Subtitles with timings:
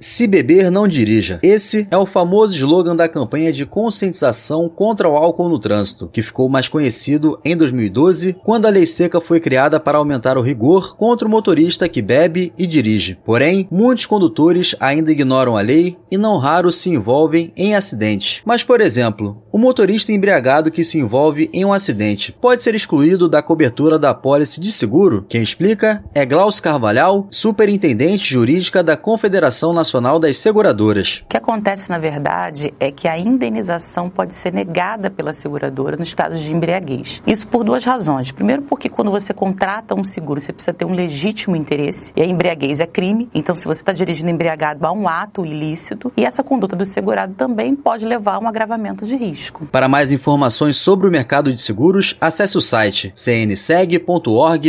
[0.00, 1.38] Se beber, não dirija.
[1.40, 6.20] Esse é o famoso slogan da campanha de conscientização contra o álcool no trânsito, que
[6.20, 10.96] ficou mais conhecido em 2012, quando a lei seca foi criada para aumentar o rigor
[10.96, 13.16] contra o motorista que bebe e dirige.
[13.24, 18.42] Porém, muitos condutores ainda ignoram a lei e não raro se envolvem em acidentes.
[18.44, 23.28] Mas, por exemplo, o motorista embriagado que se envolve em um acidente pode ser excluído
[23.28, 25.24] da cobertura da pólice de seguro?
[25.28, 31.22] Quem explica é Glaucio Carvalhal, superintendente jurídica da Confederação Nacional Nacional das Seguradoras.
[31.26, 36.14] O que acontece, na verdade, é que a indenização pode ser negada pela seguradora nos
[36.14, 37.22] casos de embriaguez.
[37.26, 38.30] Isso por duas razões.
[38.30, 42.24] Primeiro, porque quando você contrata um seguro, você precisa ter um legítimo interesse, e a
[42.24, 46.42] embriaguez é crime, então se você está dirigindo embriagado, há um ato ilícito, e essa
[46.42, 49.66] conduta do segurado também pode levar a um agravamento de risco.
[49.66, 54.64] Para mais informações sobre o mercado de seguros, acesse o site cnseg.org.br.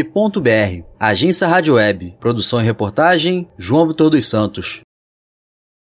[0.99, 2.17] Agência Rádio Web.
[2.19, 4.84] Produção e reportagem, João Vitor dos Santos.